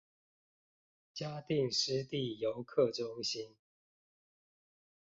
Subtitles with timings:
[1.13, 3.55] 茄萣濕地遊客中心